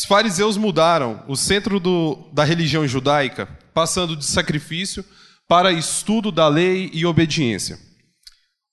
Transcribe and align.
Os 0.00 0.06
fariseus 0.06 0.56
mudaram 0.56 1.22
o 1.28 1.36
centro 1.36 1.78
do, 1.78 2.30
da 2.32 2.42
religião 2.42 2.88
judaica, 2.88 3.46
passando 3.74 4.16
de 4.16 4.24
sacrifício 4.24 5.04
para 5.46 5.72
estudo 5.72 6.32
da 6.32 6.48
lei 6.48 6.90
e 6.94 7.04
obediência. 7.04 7.78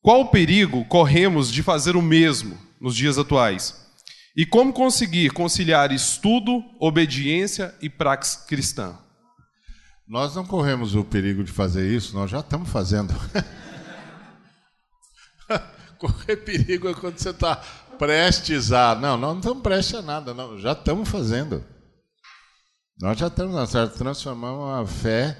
Qual 0.02 0.22
o 0.22 0.30
perigo 0.30 0.86
corremos 0.86 1.52
de 1.52 1.62
fazer 1.62 1.98
o 1.98 2.02
mesmo 2.02 2.58
nos 2.80 2.96
dias 2.96 3.18
atuais? 3.18 3.76
E 4.38 4.46
como 4.46 4.72
conseguir 4.72 5.32
conciliar 5.32 5.92
estudo, 5.92 6.64
obediência 6.80 7.76
e 7.82 7.90
praxe 7.90 8.48
cristã? 8.48 8.98
Nós 10.08 10.34
não 10.34 10.46
corremos 10.46 10.96
o 10.96 11.04
perigo 11.04 11.44
de 11.44 11.52
fazer 11.52 11.94
isso, 11.94 12.16
nós 12.16 12.32
já 12.32 12.40
estamos 12.40 12.70
fazendo. 12.70 13.14
Correr 16.00 16.38
perigo 16.38 16.88
é 16.88 16.94
quando 16.94 17.18
você 17.18 17.32
está 17.32 17.62
prestes 17.98 18.72
a. 18.72 18.96
Não, 18.96 19.18
nós 19.18 19.32
não 19.32 19.40
estamos 19.40 19.64
prestes 19.64 19.96
a 19.96 20.02
nada, 20.02 20.34
não, 20.34 20.58
já 20.58 20.72
estamos 20.72 21.10
fazendo. 21.10 21.64
Nós 23.00 23.18
já 23.18 23.28
estamos, 23.28 23.54
nós 23.54 23.72
transformamos 23.94 24.80
a 24.80 24.86
fé 24.86 25.38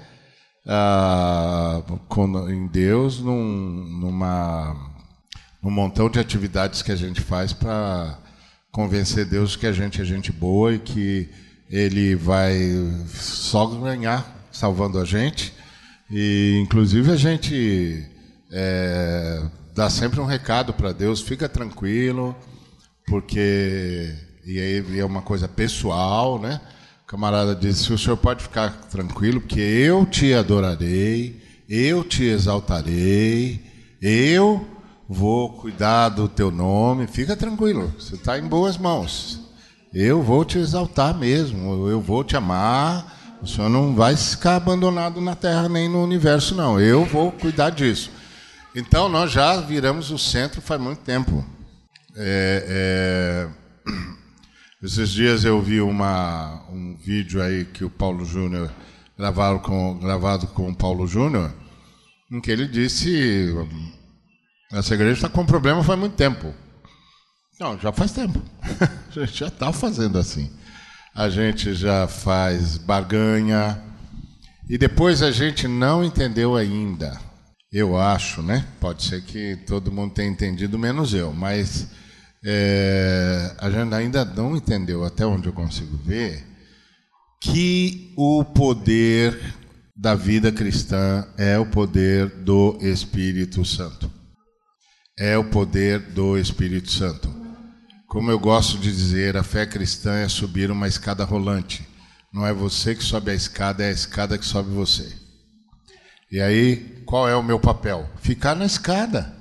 em 2.50 2.66
Deus 2.68 3.20
num, 3.20 3.98
numa, 4.00 4.76
num 5.62 5.70
montão 5.70 6.08
de 6.10 6.20
atividades 6.20 6.82
que 6.82 6.92
a 6.92 6.96
gente 6.96 7.20
faz 7.20 7.52
para 7.52 8.18
convencer 8.70 9.24
Deus 9.24 9.56
que 9.56 9.66
a 9.66 9.72
gente 9.72 10.00
é 10.00 10.04
gente 10.04 10.30
boa 10.30 10.74
e 10.74 10.78
que 10.78 11.28
Ele 11.70 12.14
vai 12.14 12.58
só 13.08 13.66
ganhar 13.66 14.46
salvando 14.52 14.98
a 14.98 15.04
gente. 15.04 15.52
E, 16.10 16.60
inclusive, 16.62 17.10
a 17.10 17.16
gente 17.16 18.06
é, 18.52 19.42
dá 19.78 19.88
sempre 19.88 20.18
um 20.20 20.24
recado 20.24 20.72
para 20.74 20.92
Deus: 20.92 21.20
fica 21.20 21.48
tranquilo, 21.48 22.34
porque. 23.06 24.12
E 24.44 24.58
aí 24.58 24.98
é 24.98 25.04
uma 25.04 25.22
coisa 25.22 25.46
pessoal, 25.46 26.40
né? 26.40 26.60
O 27.04 27.06
camarada 27.06 27.54
disse: 27.54 27.92
o 27.92 27.98
senhor 27.98 28.16
pode 28.16 28.42
ficar 28.42 28.70
tranquilo, 28.90 29.40
porque 29.40 29.60
eu 29.60 30.04
te 30.04 30.34
adorarei, 30.34 31.40
eu 31.68 32.02
te 32.02 32.24
exaltarei, 32.24 33.64
eu 34.02 34.66
vou 35.08 35.52
cuidar 35.52 36.08
do 36.08 36.28
teu 36.28 36.50
nome, 36.50 37.06
fica 37.06 37.36
tranquilo, 37.36 37.94
você 37.98 38.16
está 38.16 38.36
em 38.36 38.48
boas 38.48 38.76
mãos. 38.76 39.46
Eu 39.94 40.22
vou 40.22 40.44
te 40.44 40.58
exaltar 40.58 41.16
mesmo, 41.16 41.88
eu 41.88 42.00
vou 42.00 42.22
te 42.22 42.36
amar 42.36 43.16
o 43.40 43.46
senhor 43.46 43.68
não 43.68 43.94
vai 43.94 44.16
ficar 44.16 44.56
abandonado 44.56 45.20
na 45.20 45.36
Terra 45.36 45.68
nem 45.68 45.88
no 45.88 46.02
universo, 46.02 46.54
não. 46.56 46.80
Eu 46.80 47.04
vou 47.04 47.30
cuidar 47.30 47.70
disso. 47.70 48.10
Então, 48.74 49.08
nós 49.08 49.32
já 49.32 49.60
viramos 49.60 50.10
o 50.10 50.18
centro 50.18 50.60
faz 50.60 50.80
muito 50.80 51.00
tempo. 51.00 51.44
É, 52.16 53.48
é... 53.86 53.92
Esses 54.82 55.10
dias 55.10 55.44
eu 55.44 55.60
vi 55.60 55.80
uma, 55.80 56.64
um 56.70 56.96
vídeo 56.96 57.42
aí 57.42 57.64
que 57.64 57.84
o 57.84 57.90
Paulo 57.90 58.24
Júnior 58.24 58.70
gravado 59.16 59.58
com, 59.60 59.98
gravado 59.98 60.46
com 60.48 60.70
o 60.70 60.76
Paulo 60.76 61.06
Júnior, 61.06 61.52
em 62.30 62.40
que 62.40 62.50
ele 62.50 62.68
disse: 62.68 63.52
essa 64.70 64.94
igreja 64.94 65.14
está 65.14 65.28
com 65.28 65.44
problema 65.44 65.82
faz 65.82 65.98
muito 65.98 66.14
tempo. 66.14 66.54
Não, 67.58 67.76
já 67.78 67.90
faz 67.92 68.12
tempo. 68.12 68.40
a 69.16 69.26
gente 69.26 69.38
já 69.38 69.48
está 69.48 69.72
fazendo 69.72 70.18
assim 70.18 70.48
a 71.18 71.28
gente 71.28 71.74
já 71.74 72.06
faz 72.06 72.78
barganha. 72.78 73.82
E 74.68 74.78
depois 74.78 75.20
a 75.20 75.32
gente 75.32 75.66
não 75.66 76.04
entendeu 76.04 76.54
ainda. 76.54 77.18
Eu 77.70 77.98
acho, 77.98 78.42
né? 78.42 78.66
Pode 78.80 79.02
ser 79.02 79.22
que 79.22 79.56
todo 79.66 79.92
mundo 79.92 80.14
tenha 80.14 80.30
entendido, 80.30 80.78
menos 80.78 81.12
eu, 81.12 81.32
mas 81.34 81.88
é, 82.44 83.54
a 83.58 83.68
gente 83.70 83.94
ainda 83.94 84.24
não 84.24 84.56
entendeu, 84.56 85.04
até 85.04 85.26
onde 85.26 85.48
eu 85.48 85.52
consigo 85.52 85.96
ver, 85.98 86.46
que 87.42 88.14
o 88.16 88.42
poder 88.42 89.38
da 89.94 90.14
vida 90.14 90.50
cristã 90.50 91.26
é 91.36 91.58
o 91.58 91.66
poder 91.66 92.28
do 92.28 92.78
Espírito 92.80 93.64
Santo. 93.64 94.10
É 95.18 95.36
o 95.36 95.44
poder 95.44 95.98
do 95.98 96.38
Espírito 96.38 96.90
Santo. 96.90 97.28
Como 98.06 98.30
eu 98.30 98.38
gosto 98.38 98.78
de 98.78 98.90
dizer, 98.90 99.36
a 99.36 99.42
fé 99.42 99.66
cristã 99.66 100.14
é 100.14 100.28
subir 100.28 100.70
uma 100.70 100.88
escada 100.88 101.24
rolante. 101.24 101.86
Não 102.32 102.46
é 102.46 102.52
você 102.52 102.94
que 102.94 103.02
sobe 103.02 103.30
a 103.30 103.34
escada, 103.34 103.84
é 103.84 103.88
a 103.88 103.92
escada 103.92 104.38
que 104.38 104.46
sobe 104.46 104.70
você. 104.70 105.27
E 106.30 106.40
aí, 106.40 107.02
qual 107.06 107.28
é 107.28 107.34
o 107.34 107.42
meu 107.42 107.58
papel? 107.58 108.08
Ficar 108.20 108.54
na 108.54 108.66
escada. 108.66 109.34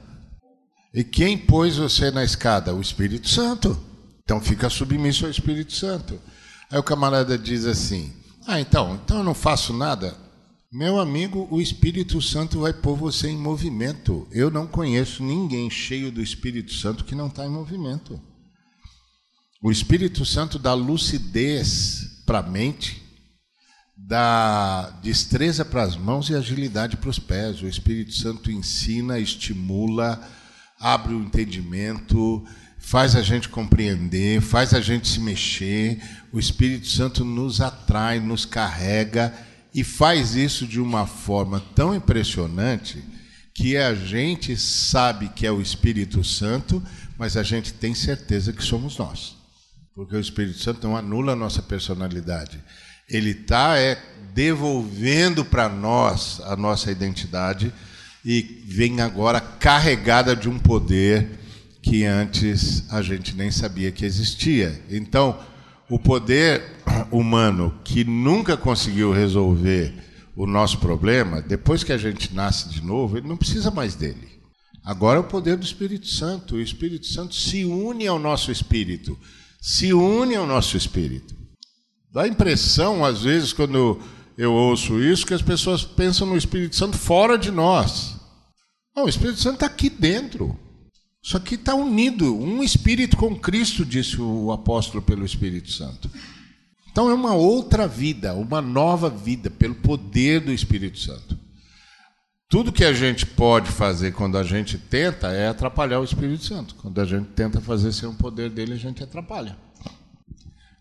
E 0.94 1.04
quem 1.04 1.38
pôs 1.38 1.78
você 1.78 2.10
na 2.12 2.24
escada? 2.24 2.74
O 2.74 2.82
Espírito 2.82 3.28
Santo. 3.28 3.78
Então 4.24 4.42
fica 4.42 4.70
submisso 4.70 5.26
ao 5.26 5.32
Espírito 5.32 5.74
Santo. 5.74 6.20
Aí 6.72 6.80
o 6.80 6.84
camarada 6.84 7.38
diz 7.38 7.66
assim: 7.66 8.12
Ah, 8.46 8.60
então, 8.60 9.00
então 9.04 9.18
eu 9.18 9.24
não 9.24 9.34
faço 9.34 9.74
nada. 9.74 10.16
Meu 10.72 11.00
amigo, 11.00 11.48
o 11.50 11.62
Espírito 11.62 12.22
Santo 12.22 12.62
vai 12.62 12.74
pôr 12.74 12.96
você 12.96 13.30
em 13.30 13.38
movimento. 13.38 14.28
Eu 14.32 14.52
não 14.52 14.68
conheço 14.68 15.24
ninguém 15.24 15.70
cheio 15.70 16.12
do 16.12 16.22
Espírito 16.22 16.74
Santo 16.74 17.06
que 17.06 17.16
não 17.16 17.28
está 17.28 17.46
em 17.46 17.50
movimento. 17.50 18.20
O 19.62 19.72
Espírito 19.72 20.26
Santo 20.26 20.60
dá 20.60 20.74
lucidez 20.74 22.24
para 22.26 22.40
a 22.40 22.44
mente, 22.44 23.02
dá 23.98 25.00
destreza 25.02 25.66
para 25.66 25.84
as 25.84 25.96
mãos 25.96 26.30
e 26.30 26.36
agilidade 26.36 26.96
para 26.98 27.10
os 27.10 27.18
pés. 27.18 27.62
O 27.62 27.68
Espírito 27.68 28.14
Santo 28.14 28.52
ensina, 28.52 29.20
estimula, 29.20 30.22
abre 30.80 31.14
o 31.14 31.22
entendimento, 31.22 32.46
faz 32.78 33.16
a 33.16 33.22
gente 33.22 33.50
compreender, 33.50 34.40
faz 34.42 34.74
a 34.74 34.80
gente 34.80 35.08
se 35.08 35.20
mexer. 35.20 36.00
O 36.32 36.40
Espírito 36.40 36.88
Santo 36.88 37.26
nos 37.26 37.60
atrai, 37.60 38.20
nos 38.20 38.46
carrega 38.46 39.34
e 39.74 39.84
faz 39.84 40.36
isso 40.36 40.68
de 40.68 40.80
uma 40.80 41.08
forma 41.08 41.60
tão 41.76 41.96
impressionante 41.96 43.04
que 43.54 43.76
a 43.76 43.96
gente 43.96 44.56
sabe 44.56 45.30
que 45.30 45.48
é 45.48 45.52
o 45.52 45.62
Espírito 45.62 46.24
Santo, 46.24 46.82
mas 47.18 47.36
a 47.36 47.42
gente 47.42 47.74
tem 47.74 47.96
certeza 47.96 48.54
que 48.54 48.64
somos 48.64 48.98
nós 48.98 49.38
porque 49.98 50.16
o 50.16 50.20
Espírito 50.20 50.60
Santo 50.60 50.88
não 50.88 50.96
anula 50.96 51.34
a 51.34 51.36
nossa 51.36 51.60
personalidade. 51.60 52.64
Ele 53.10 53.32
está 53.32 53.78
é, 53.78 53.98
devolvendo 54.34 55.46
para 55.46 55.70
nós 55.70 56.42
a 56.46 56.56
nossa 56.56 56.92
identidade 56.92 57.74
e 58.24 58.64
vem 58.66 59.00
agora 59.02 59.40
carregada 59.40 60.36
de 60.36 60.50
um 60.50 60.60
poder 60.60 61.40
que 61.82 62.04
antes 62.04 62.84
a 62.92 63.02
gente 63.02 63.36
nem 63.36 63.50
sabia 63.50 63.92
que 63.92 64.06
existia. 64.06 64.82
Então, 64.90 65.40
o 65.90 65.98
poder 65.98 66.62
humano 67.12 67.80
que 67.84 68.04
nunca 68.04 68.58
conseguiu 68.58 69.14
resolver 69.14 69.94
o 70.36 70.46
nosso 70.46 70.80
problema, 70.80 71.42
depois 71.42 71.84
que 71.84 71.94
a 71.94 71.98
gente 71.98 72.34
nasce 72.34 72.70
de 72.70 72.82
novo, 72.84 73.18
ele 73.18 73.28
não 73.28 73.38
precisa 73.38 73.72
mais 73.72 73.96
dele. 73.96 74.38
Agora 74.84 75.18
é 75.18 75.22
o 75.22 75.24
poder 75.24 75.58
do 75.58 75.66
Espírito 75.66 76.08
Santo. 76.08 76.56
O 76.56 76.62
Espírito 76.62 77.08
Santo 77.08 77.36
se 77.36 77.66
une 77.66 78.06
ao 78.06 78.20
nosso 78.20 78.52
espírito 78.52 79.18
se 79.60 79.92
une 79.92 80.36
ao 80.36 80.48
nosso 80.48 80.78
espírito. 80.78 81.36
Dá 82.18 82.24
a 82.24 82.28
impressão, 82.28 83.06
às 83.06 83.22
vezes, 83.22 83.54
quando 83.54 84.02
eu 84.36 84.52
ouço 84.52 85.00
isso, 85.00 85.24
que 85.24 85.36
as 85.36 85.42
pessoas 85.44 85.84
pensam 85.84 86.26
no 86.26 86.36
Espírito 86.36 86.76
Santo 86.76 86.98
fora 86.98 87.38
de 87.38 87.52
nós. 87.52 88.16
Não, 88.96 89.06
o 89.06 89.08
Espírito 89.08 89.40
Santo 89.40 89.54
está 89.54 89.68
aqui 89.68 89.88
dentro. 89.88 90.58
Isso 91.24 91.38
aqui 91.38 91.54
está 91.54 91.76
unido, 91.76 92.36
um 92.36 92.64
espírito 92.64 93.18
com 93.18 93.36
Cristo, 93.36 93.86
disse 93.86 94.20
o 94.20 94.52
apóstolo 94.52 95.00
pelo 95.00 95.24
Espírito 95.24 95.72
Santo. 95.72 96.10
Então 96.90 97.08
é 97.08 97.14
uma 97.14 97.36
outra 97.36 97.88
vida, 97.88 98.34
uma 98.34 98.64
nova 98.64 99.12
vida, 99.12 99.52
pelo 99.52 99.76
poder 99.76 100.40
do 100.40 100.52
Espírito 100.52 100.98
Santo. 100.98 101.38
Tudo 102.50 102.74
que 102.74 102.84
a 102.84 102.94
gente 102.94 103.28
pode 103.28 103.70
fazer 103.70 104.12
quando 104.14 104.40
a 104.40 104.44
gente 104.44 104.80
tenta 104.80 105.28
é 105.28 105.50
atrapalhar 105.50 106.00
o 106.00 106.04
Espírito 106.04 106.44
Santo. 106.44 106.74
Quando 106.82 107.00
a 107.00 107.06
gente 107.06 107.28
tenta 107.36 107.62
fazer 107.62 107.92
sem 107.92 108.10
o 108.10 108.16
poder 108.16 108.50
dele, 108.50 108.74
a 108.74 108.78
gente 108.78 109.04
atrapalha. 109.04 109.56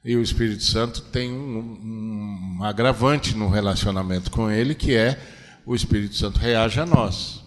E 0.06 0.16
o 0.16 0.22
Espírito 0.22 0.62
Santo 0.62 1.02
tem 1.02 1.30
um, 1.30 2.58
um 2.58 2.64
agravante 2.64 3.36
no 3.36 3.48
relacionamento 3.48 4.30
com 4.30 4.50
ele, 4.50 4.74
que 4.74 4.94
é 4.94 5.20
o 5.66 5.74
Espírito 5.74 6.14
Santo 6.14 6.38
reage 6.38 6.80
a 6.80 6.86
nós. 6.86 7.44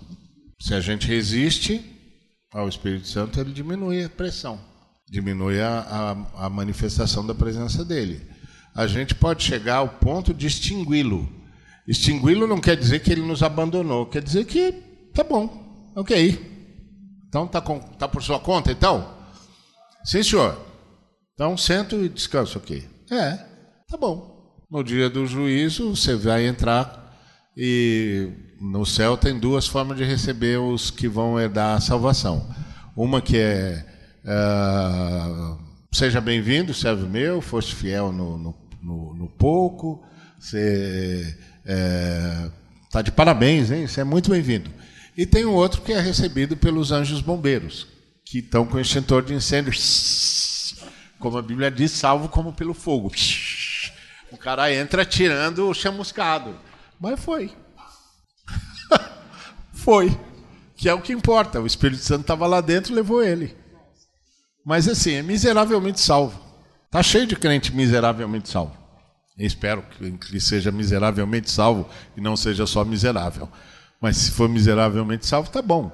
Se 0.59 0.75
a 0.75 0.81
gente 0.81 1.07
resiste 1.07 1.83
ao 2.53 2.67
Espírito 2.67 3.07
Santo, 3.07 3.39
ele 3.39 3.53
diminui 3.53 4.03
a 4.03 4.09
pressão, 4.09 4.59
diminui 5.09 5.61
a, 5.61 6.25
a, 6.37 6.45
a 6.45 6.49
manifestação 6.49 7.25
da 7.25 7.33
presença 7.33 7.83
dele. 7.83 8.21
A 8.75 8.85
gente 8.85 9.15
pode 9.15 9.41
chegar 9.41 9.77
ao 9.77 9.89
ponto 9.89 10.33
de 10.33 10.45
extingui-lo 10.45 11.39
Extingui-lo 11.89 12.45
não 12.45 12.61
quer 12.61 12.77
dizer 12.77 12.99
que 12.99 13.11
ele 13.11 13.23
nos 13.23 13.41
abandonou, 13.41 14.05
quer 14.05 14.21
dizer 14.21 14.45
que 14.45 14.71
tá 15.11 15.23
bom, 15.23 15.91
ok. 15.95 16.39
Então 17.27 17.47
tá, 17.47 17.59
com, 17.59 17.79
tá 17.79 18.07
por 18.07 18.21
sua 18.21 18.39
conta, 18.39 18.71
então? 18.71 19.11
Sim, 20.03 20.21
senhor. 20.21 20.68
Então 21.39 21.55
sento 21.55 22.03
e 22.03 22.09
descanso 22.09 22.57
aqui. 22.57 22.83
É, 23.09 23.31
tá 23.87 23.95
bom. 23.97 24.61
No 24.69 24.83
dia 24.83 25.09
do 25.09 25.25
juízo 25.25 25.95
você 25.95 26.13
vai 26.13 26.45
entrar 26.45 27.17
e 27.55 28.29
no 28.59 28.85
céu 28.85 29.15
tem 29.15 29.39
duas 29.39 29.65
formas 29.65 29.97
de 29.97 30.03
receber 30.03 30.59
os 30.59 30.91
que 30.91 31.07
vão 31.07 31.39
herdar 31.39 31.77
a 31.77 31.79
salvação. 31.79 32.45
Uma 32.93 33.21
que 33.21 33.37
é 33.37 33.85
uh, 34.25 35.57
seja 35.93 36.19
bem-vindo, 36.19 36.73
servo 36.73 37.07
meu, 37.07 37.39
foste 37.39 37.73
fiel 37.73 38.11
no, 38.11 38.37
no, 38.37 38.55
no, 38.83 39.13
no 39.13 39.29
pouco, 39.29 40.03
você 40.37 41.37
é, 41.65 42.49
tá 42.91 43.01
de 43.01 43.13
parabéns, 43.13 43.71
hein? 43.71 43.87
Você 43.87 44.01
é 44.01 44.03
muito 44.03 44.29
bem-vindo. 44.29 44.69
E 45.15 45.25
tem 45.25 45.45
um 45.45 45.53
outro 45.53 45.83
que 45.83 45.93
é 45.93 46.01
recebido 46.01 46.57
pelos 46.57 46.91
anjos 46.91 47.21
bombeiros, 47.21 47.87
que 48.25 48.39
estão 48.39 48.65
com 48.65 48.77
extintor 48.77 49.23
de 49.23 49.33
incêndio, 49.33 49.71
como 51.19 51.37
a 51.37 51.41
Bíblia 51.41 51.69
diz, 51.69 51.91
salvo 51.91 52.29
como 52.29 52.53
pelo 52.53 52.73
fogo. 52.73 53.11
O 54.31 54.37
cara 54.37 54.73
entra 54.73 55.05
tirando 55.05 55.69
o 55.69 55.73
chamuscado. 55.73 56.55
Mas 56.99 57.19
foi. 57.19 57.51
foi. 59.73 60.17
Que 60.75 60.87
é 60.87 60.93
o 60.93 61.01
que 61.01 61.11
importa. 61.11 61.59
O 61.59 61.67
Espírito 61.67 62.01
Santo 62.01 62.21
estava 62.21 62.47
lá 62.47 62.61
dentro 62.61 62.95
levou 62.95 63.23
ele. 63.23 63.55
Mas 64.65 64.87
assim, 64.87 65.13
é 65.13 65.21
miseravelmente 65.21 65.99
salvo. 65.99 66.39
Tá 66.89 67.03
cheio 67.03 67.27
de 67.27 67.35
crente 67.35 67.75
miseravelmente 67.75 68.49
salvo. 68.49 68.77
Eu 69.37 69.45
espero 69.45 69.83
que 70.19 70.39
seja 70.39 70.71
miseravelmente 70.71 71.49
salvo 71.49 71.89
e 72.15 72.21
não 72.21 72.35
seja 72.35 72.65
só 72.65 72.83
miserável. 72.83 73.49
Mas 74.01 74.17
se 74.17 74.31
for 74.31 74.49
miseravelmente 74.49 75.25
salvo, 75.25 75.49
tá 75.49 75.61
bom. 75.61 75.91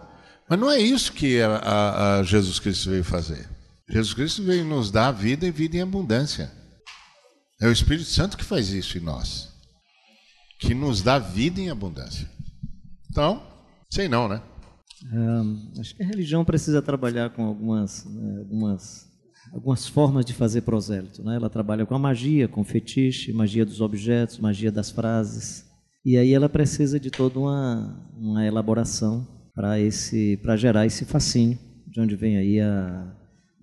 Mas 0.49 0.59
não 0.59 0.69
é 0.69 0.79
isso 0.79 1.13
que 1.13 1.41
a, 1.41 1.55
a, 1.57 2.19
a 2.19 2.23
Jesus 2.23 2.59
Cristo 2.59 2.89
veio 2.89 3.03
fazer. 3.03 3.54
Jesus 3.89 4.13
Cristo 4.13 4.43
veio 4.43 4.65
nos 4.65 4.89
dar 4.89 5.11
vida 5.11 5.45
e 5.45 5.51
vida 5.51 5.77
em 5.77 5.81
abundância. 5.81 6.51
É 7.61 7.67
o 7.67 7.71
Espírito 7.71 8.09
Santo 8.09 8.37
que 8.37 8.43
faz 8.43 8.69
isso 8.69 8.97
em 8.97 9.01
nós, 9.01 9.53
que 10.59 10.73
nos 10.73 11.01
dá 11.01 11.19
vida 11.19 11.61
em 11.61 11.69
abundância. 11.69 12.29
Então, 13.09 13.41
sei 13.89 14.09
não, 14.09 14.27
né? 14.27 14.41
É, 15.11 15.79
acho 15.79 15.95
que 15.95 16.03
a 16.03 16.05
religião 16.05 16.43
precisa 16.43 16.81
trabalhar 16.81 17.29
com 17.29 17.45
algumas, 17.45 18.03
né, 18.05 18.39
algumas, 18.39 19.07
algumas 19.53 19.87
formas 19.87 20.25
de 20.25 20.33
fazer 20.33 20.61
prosélito. 20.61 21.23
Né? 21.23 21.35
Ela 21.35 21.49
trabalha 21.49 21.85
com 21.85 21.93
a 21.93 21.99
magia, 21.99 22.47
com 22.47 22.63
fetiche, 22.63 23.31
magia 23.31 23.65
dos 23.65 23.81
objetos, 23.81 24.39
magia 24.39 24.71
das 24.71 24.89
frases. 24.89 25.63
E 26.03 26.17
aí 26.17 26.33
ela 26.33 26.49
precisa 26.49 26.99
de 26.99 27.11
toda 27.11 27.39
uma, 27.39 28.11
uma 28.17 28.45
elaboração 28.45 29.27
para 29.53 29.79
esse 29.79 30.37
para 30.37 30.57
gerar 30.57 30.85
esse 30.85 31.05
fascínio, 31.05 31.57
de 31.87 32.01
onde 32.01 32.15
vem 32.15 32.37
aí 32.37 32.59
a, 32.59 33.15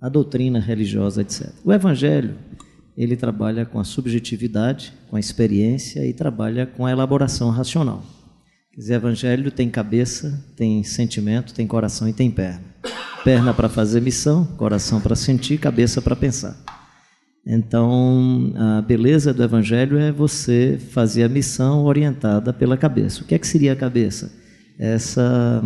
a 0.03 0.09
doutrina 0.09 0.59
religiosa, 0.59 1.23
etc. 1.23 1.51
O 1.65 1.73
evangelho, 1.73 2.35
ele 2.97 3.17
trabalha 3.17 3.65
com 3.65 3.79
a 3.79 3.85
subjetividade, 3.85 4.93
com 5.09 5.15
a 5.15 5.21
experiência 5.21 6.05
e 6.05 6.13
trabalha 6.13 6.67
com 6.67 6.85
a 6.85 6.91
elaboração 6.91 7.51
racional. 7.51 8.03
Quer 8.73 8.81
dizer, 8.81 8.95
evangelho 8.95 9.53
tem 9.53 9.71
cabeça, 9.71 10.45
tem 10.57 10.83
sentimento, 10.83 11.55
tem 11.55 11.69
coração 11.69 12.09
e 12.09 12.13
tem 12.13 12.31
perna. 12.31 12.65
Perna 13.23 13.55
para 13.55 13.69
fazer 13.69 14.01
missão, 14.01 14.45
coração 14.57 15.01
para 15.01 15.15
sentir, 15.15 15.59
cabeça 15.59 16.03
para 16.03 16.17
pensar. 16.17 16.57
Então, 17.47 18.53
a 18.57 18.83
beleza 18.83 19.33
do 19.35 19.43
Evangelho 19.43 19.99
é 19.99 20.11
você 20.11 20.79
fazer 20.91 21.25
a 21.25 21.29
missão 21.29 21.85
orientada 21.85 22.53
pela 22.53 22.77
cabeça. 22.77 23.23
O 23.23 23.25
que 23.25 23.35
é 23.35 23.39
que 23.39 23.47
seria 23.47 23.73
a 23.73 23.77
cabeça? 23.77 24.33
Essa 24.79 25.63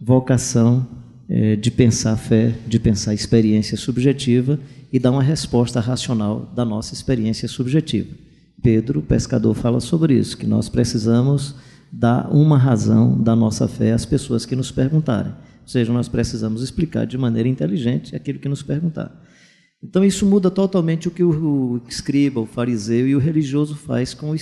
vocação 0.00 0.86
é, 1.30 1.54
de 1.54 1.70
pensar 1.70 2.16
fé, 2.16 2.52
de 2.66 2.80
pensar 2.80 3.14
experiência 3.14 3.76
subjetiva 3.76 4.58
e 4.92 4.98
dar 4.98 5.12
uma 5.12 5.22
resposta 5.22 5.78
racional 5.78 6.50
da 6.56 6.64
nossa 6.64 6.92
experiência 6.92 7.46
subjetiva. 7.46 8.12
Pedro, 8.60 9.00
pescador, 9.00 9.54
fala 9.54 9.78
sobre 9.78 10.18
isso, 10.18 10.36
que 10.36 10.46
nós 10.46 10.68
precisamos 10.68 11.54
dar 11.92 12.28
uma 12.34 12.58
razão 12.58 13.16
da 13.16 13.36
nossa 13.36 13.68
fé 13.68 13.92
às 13.92 14.04
pessoas 14.04 14.44
que 14.44 14.56
nos 14.56 14.72
perguntarem. 14.72 15.30
Ou 15.30 15.68
seja, 15.68 15.92
nós 15.92 16.08
precisamos 16.08 16.62
explicar 16.62 17.06
de 17.06 17.16
maneira 17.16 17.48
inteligente 17.48 18.16
aquilo 18.16 18.40
que 18.40 18.48
nos 18.48 18.62
perguntar. 18.62 19.24
Então 19.82 20.04
isso 20.04 20.26
muda 20.26 20.50
totalmente 20.50 21.06
o 21.06 21.10
que 21.12 21.22
o 21.22 21.80
escriba, 21.88 22.40
o 22.40 22.46
fariseu 22.46 23.08
e 23.08 23.14
o 23.14 23.20
religioso 23.20 23.76
faz 23.76 24.12
com 24.12 24.32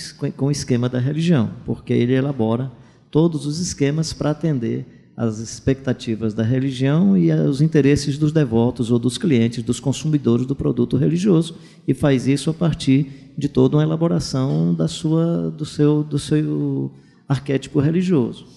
o 0.47 0.51
esquema 0.51 0.89
da 0.89 0.99
religião, 0.99 1.51
porque 1.65 1.93
ele 1.93 2.13
elabora 2.13 2.71
todos 3.11 3.45
os 3.45 3.59
esquemas 3.59 4.11
para 4.11 4.31
atender 4.31 4.98
às 5.19 5.39
expectativas 5.39 6.33
da 6.33 6.43
religião 6.43 7.17
e 7.17 7.29
aos 7.29 7.59
interesses 7.59 8.17
dos 8.17 8.31
devotos 8.31 8.89
ou 8.89 8.97
dos 8.97 9.17
clientes, 9.17 9.61
dos 9.61 9.77
consumidores 9.77 10.45
do 10.45 10.55
produto 10.55 10.95
religioso, 10.95 11.57
e 11.85 11.93
faz 11.93 12.25
isso 12.25 12.49
a 12.49 12.53
partir 12.53 13.33
de 13.37 13.49
toda 13.49 13.75
uma 13.75 13.83
elaboração 13.83 14.73
da 14.73 14.87
sua, 14.87 15.51
do 15.51 15.65
seu, 15.65 16.05
do 16.05 16.17
seu 16.17 16.89
arquétipo 17.27 17.81
religioso. 17.81 18.47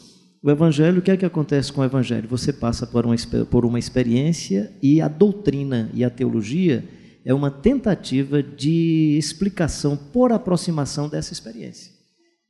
O 0.41 0.49
evangelho, 0.53 1.00
o 1.00 1.03
que 1.03 1.11
é 1.11 1.17
que 1.17 1.26
acontece 1.26 1.73
com 1.73 1.81
o 1.81 1.85
evangelho? 1.85 2.29
Você 2.29 2.53
passa 2.53 2.87
por 2.87 3.05
uma, 3.05 3.17
por 3.50 3.65
uma 3.65 3.81
experiência 3.81 4.73
e 4.81 5.00
a 5.00 5.08
doutrina 5.08 5.91
e 5.93 6.05
a 6.05 6.11
teologia 6.11 6.85
é 7.25 7.35
uma 7.35 7.50
tentativa 7.50 8.41
de 8.41 9.17
explicação 9.19 9.97
por 9.97 10.31
aproximação 10.31 11.08
dessa 11.08 11.32
experiência. 11.32 11.92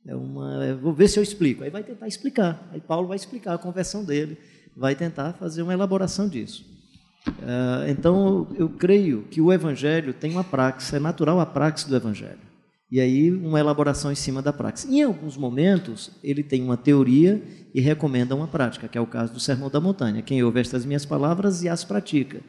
É 0.05 0.15
uma, 0.15 0.65
é, 0.65 0.73
vou 0.73 0.93
ver 0.93 1.07
se 1.07 1.17
eu 1.17 1.23
explico. 1.23 1.63
Aí 1.63 1.69
vai 1.69 1.83
tentar 1.83 2.07
explicar. 2.07 2.69
Aí 2.71 2.81
Paulo 2.81 3.07
vai 3.07 3.15
explicar 3.15 3.53
a 3.53 3.57
conversão 3.57 4.03
dele, 4.03 4.37
vai 4.75 4.95
tentar 4.95 5.33
fazer 5.33 5.61
uma 5.61 5.73
elaboração 5.73 6.27
disso. 6.27 6.65
Uh, 7.27 7.89
então, 7.89 8.47
eu 8.57 8.67
creio 8.67 9.23
que 9.31 9.39
o 9.39 9.51
Evangelho 9.51 10.13
tem 10.13 10.31
uma 10.31 10.43
praxe, 10.43 10.95
é 10.95 10.99
natural 10.99 11.39
a 11.39 11.45
praxe 11.45 11.87
do 11.87 11.95
Evangelho. 11.95 12.53
E 12.91 12.99
aí, 12.99 13.31
uma 13.31 13.59
elaboração 13.59 14.11
em 14.11 14.15
cima 14.15 14.41
da 14.41 14.53
prática. 14.53 14.91
Em 14.91 15.01
alguns 15.01 15.35
momentos, 15.35 16.11
ele 16.23 16.43
tem 16.43 16.61
uma 16.61 16.77
teoria 16.77 17.41
e 17.73 17.81
recomenda 17.81 18.35
uma 18.35 18.47
prática, 18.47 18.87
que 18.87 18.97
é 18.97 19.01
o 19.01 19.07
caso 19.07 19.33
do 19.33 19.39
Sermão 19.39 19.69
da 19.69 19.79
Montanha. 19.79 20.21
Quem 20.21 20.43
ouve 20.43 20.59
estas 20.59 20.85
minhas 20.85 21.05
palavras 21.05 21.63
e 21.63 21.69
as 21.69 21.83
pratica. 21.83 22.41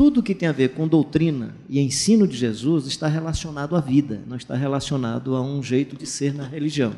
Tudo 0.00 0.22
que 0.22 0.34
tem 0.34 0.48
a 0.48 0.52
ver 0.52 0.70
com 0.70 0.88
doutrina 0.88 1.54
e 1.68 1.78
ensino 1.78 2.26
de 2.26 2.34
Jesus 2.34 2.86
está 2.86 3.06
relacionado 3.06 3.76
à 3.76 3.82
vida, 3.82 4.22
não 4.26 4.38
está 4.38 4.56
relacionado 4.56 5.36
a 5.36 5.42
um 5.42 5.62
jeito 5.62 5.94
de 5.94 6.06
ser 6.06 6.32
na 6.32 6.46
religião. 6.46 6.96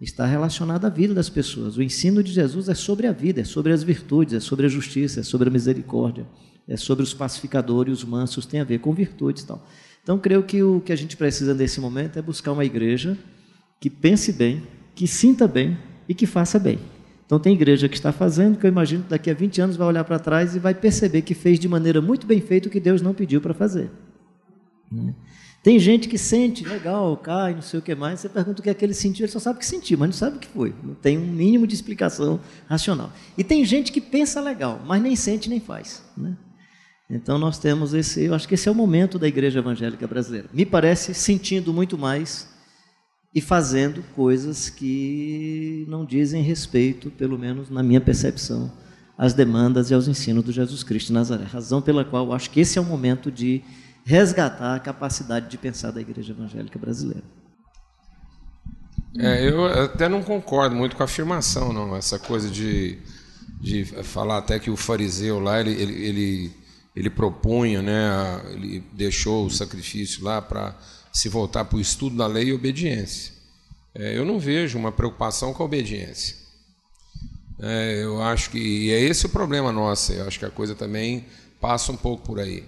Está 0.00 0.26
relacionado 0.26 0.84
à 0.84 0.88
vida 0.88 1.14
das 1.14 1.28
pessoas. 1.28 1.76
O 1.76 1.82
ensino 1.82 2.24
de 2.24 2.32
Jesus 2.32 2.68
é 2.68 2.74
sobre 2.74 3.06
a 3.06 3.12
vida, 3.12 3.42
é 3.42 3.44
sobre 3.44 3.72
as 3.72 3.84
virtudes, 3.84 4.34
é 4.34 4.40
sobre 4.40 4.66
a 4.66 4.68
justiça, 4.68 5.20
é 5.20 5.22
sobre 5.22 5.48
a 5.48 5.52
misericórdia, 5.52 6.26
é 6.66 6.76
sobre 6.76 7.04
os 7.04 7.14
pacificadores, 7.14 7.98
os 7.98 8.04
mansos, 8.04 8.46
tem 8.46 8.58
a 8.58 8.64
ver 8.64 8.80
com 8.80 8.92
virtudes 8.92 9.44
e 9.44 9.46
tal. 9.46 9.64
Então, 10.02 10.18
creio 10.18 10.42
que 10.42 10.60
o 10.60 10.80
que 10.80 10.92
a 10.92 10.96
gente 10.96 11.16
precisa 11.16 11.54
nesse 11.54 11.80
momento 11.80 12.18
é 12.18 12.22
buscar 12.22 12.50
uma 12.50 12.64
igreja 12.64 13.16
que 13.80 13.88
pense 13.88 14.32
bem, 14.32 14.60
que 14.92 15.06
sinta 15.06 15.46
bem 15.46 15.78
e 16.08 16.14
que 16.16 16.26
faça 16.26 16.58
bem. 16.58 16.80
Então, 17.34 17.42
tem 17.42 17.54
igreja 17.54 17.88
que 17.88 17.96
está 17.96 18.12
fazendo, 18.12 18.56
que 18.56 18.64
eu 18.64 18.68
imagino 18.68 19.02
que 19.02 19.10
daqui 19.10 19.28
a 19.28 19.34
20 19.34 19.60
anos 19.60 19.76
vai 19.76 19.88
olhar 19.88 20.04
para 20.04 20.20
trás 20.20 20.54
e 20.54 20.60
vai 20.60 20.72
perceber 20.72 21.22
que 21.22 21.34
fez 21.34 21.58
de 21.58 21.68
maneira 21.68 22.00
muito 22.00 22.28
bem 22.28 22.40
feita 22.40 22.68
o 22.68 22.70
que 22.70 22.78
Deus 22.78 23.02
não 23.02 23.12
pediu 23.12 23.40
para 23.40 23.52
fazer. 23.52 23.90
Né? 24.88 25.12
Tem 25.60 25.76
gente 25.80 26.06
que 26.08 26.16
sente, 26.16 26.64
legal, 26.64 27.16
cai, 27.16 27.52
não 27.52 27.60
sei 27.60 27.80
o 27.80 27.82
que 27.82 27.92
mais. 27.92 28.20
Você 28.20 28.28
pergunta 28.28 28.60
o 28.60 28.62
que 28.62 28.70
é 28.70 28.74
que 28.74 28.84
ele 28.84 28.94
sentiu, 28.94 29.24
ele 29.24 29.32
só 29.32 29.40
sabe 29.40 29.58
que 29.58 29.66
sentiu, 29.66 29.98
mas 29.98 30.10
não 30.10 30.12
sabe 30.12 30.36
o 30.36 30.38
que 30.38 30.46
foi. 30.46 30.72
Não 30.80 30.94
tem 30.94 31.18
um 31.18 31.26
mínimo 31.26 31.66
de 31.66 31.74
explicação 31.74 32.38
racional. 32.68 33.10
E 33.36 33.42
tem 33.42 33.64
gente 33.64 33.90
que 33.90 34.00
pensa 34.00 34.40
legal, 34.40 34.80
mas 34.86 35.02
nem 35.02 35.16
sente 35.16 35.48
nem 35.48 35.58
faz. 35.58 36.04
Né? 36.16 36.36
Então 37.10 37.36
nós 37.36 37.58
temos 37.58 37.94
esse, 37.94 38.22
eu 38.22 38.34
acho 38.34 38.46
que 38.46 38.54
esse 38.54 38.68
é 38.68 38.70
o 38.70 38.74
momento 38.76 39.18
da 39.18 39.26
igreja 39.26 39.58
evangélica 39.58 40.06
brasileira. 40.06 40.48
Me 40.52 40.64
parece 40.64 41.12
sentindo 41.12 41.72
muito 41.72 41.98
mais 41.98 42.53
e 43.34 43.40
fazendo 43.40 44.02
coisas 44.14 44.70
que 44.70 45.84
não 45.88 46.04
dizem 46.04 46.42
respeito, 46.42 47.10
pelo 47.10 47.38
menos 47.38 47.68
na 47.68 47.82
minha 47.82 48.00
percepção, 48.00 48.70
às 49.18 49.34
demandas 49.34 49.90
e 49.90 49.94
aos 49.94 50.06
ensinos 50.06 50.44
do 50.44 50.52
Jesus 50.52 50.82
Cristo 50.82 51.08
de 51.08 51.14
Nazaré. 51.14 51.44
Razão 51.44 51.82
pela 51.82 52.04
qual 52.04 52.32
acho 52.32 52.50
que 52.50 52.60
esse 52.60 52.78
é 52.78 52.80
o 52.80 52.84
momento 52.84 53.30
de 53.32 53.62
resgatar 54.04 54.76
a 54.76 54.80
capacidade 54.80 55.48
de 55.48 55.58
pensar 55.58 55.90
da 55.90 56.00
igreja 56.00 56.32
evangélica 56.32 56.78
brasileira. 56.78 57.24
É, 59.16 59.48
eu 59.48 59.64
até 59.66 60.08
não 60.08 60.22
concordo 60.22 60.74
muito 60.74 60.96
com 60.96 61.02
a 61.02 61.06
afirmação, 61.06 61.72
não. 61.72 61.96
Essa 61.96 62.18
coisa 62.18 62.50
de, 62.50 62.98
de 63.60 63.84
falar 63.84 64.38
até 64.38 64.58
que 64.58 64.70
o 64.70 64.76
fariseu 64.76 65.38
lá, 65.40 65.60
ele, 65.60 65.70
ele, 65.70 65.92
ele 66.04 66.64
ele 66.94 67.10
propunha, 67.10 67.82
né, 67.82 68.40
ele 68.52 68.84
deixou 68.92 69.46
o 69.46 69.50
sacrifício 69.50 70.22
lá 70.22 70.40
para 70.40 70.76
se 71.14 71.28
voltar 71.28 71.64
para 71.64 71.78
o 71.78 71.80
estudo 71.80 72.16
da 72.16 72.26
lei 72.26 72.48
e 72.48 72.52
obediência. 72.52 73.32
É, 73.94 74.18
eu 74.18 74.24
não 74.24 74.38
vejo 74.38 74.76
uma 74.76 74.92
preocupação 74.92 75.54
com 75.54 75.62
a 75.62 75.66
obediência. 75.66 76.36
É, 77.60 78.02
eu 78.02 78.20
acho 78.20 78.50
que 78.50 78.90
é 78.90 79.00
esse 79.00 79.26
o 79.26 79.28
problema 79.28 79.72
nosso. 79.72 80.12
Eu 80.12 80.26
acho 80.26 80.38
que 80.38 80.44
a 80.44 80.50
coisa 80.50 80.74
também 80.74 81.24
passa 81.60 81.92
um 81.92 81.96
pouco 81.96 82.26
por 82.26 82.40
aí. 82.40 82.64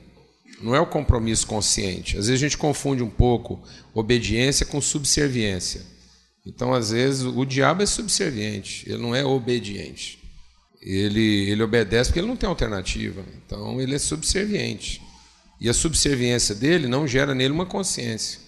Não 0.62 0.74
é 0.74 0.80
o 0.80 0.86
compromisso 0.86 1.46
consciente. 1.46 2.16
Às 2.16 2.28
vezes 2.28 2.40
a 2.40 2.46
gente 2.46 2.56
confunde 2.56 3.02
um 3.02 3.10
pouco 3.10 3.60
obediência 3.92 4.64
com 4.64 4.80
subserviência. 4.80 5.82
Então, 6.46 6.72
às 6.72 6.90
vezes, 6.90 7.24
o 7.24 7.44
diabo 7.44 7.82
é 7.82 7.86
subserviente, 7.86 8.88
ele 8.88 9.02
não 9.02 9.14
é 9.14 9.24
obediente 9.24 10.24
ele, 10.86 11.50
ele 11.50 11.62
obedece 11.64 12.10
porque 12.10 12.20
ele 12.20 12.28
não 12.28 12.36
tem 12.36 12.48
alternativa. 12.48 13.24
Então 13.44 13.80
ele 13.80 13.96
é 13.96 13.98
subserviente. 13.98 15.02
E 15.60 15.68
a 15.68 15.74
subserviência 15.74 16.54
dele 16.54 16.86
não 16.86 17.06
gera 17.06 17.34
nele 17.34 17.52
uma 17.52 17.66
consciência. 17.66 18.40